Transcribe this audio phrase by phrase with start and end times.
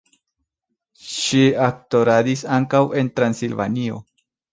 [1.09, 4.01] Ŝi aktoradis ankaŭ en Transilvanio.